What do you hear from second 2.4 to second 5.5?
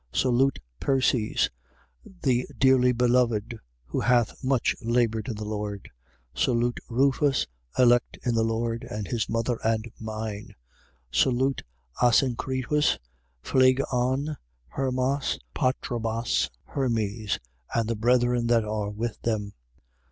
dearly beloved, who hath much laboured in the